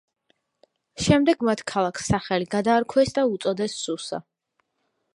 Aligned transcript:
შემდეგ 1.07 1.45
მათ 1.51 1.61
ქალაქს 1.73 2.09
სახელი 2.13 2.49
გადაარქვეს 2.57 3.15
და 3.19 3.29
უწოდეს 3.37 3.81
სუსა. 3.85 4.25